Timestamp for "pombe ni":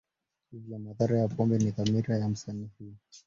1.27-1.71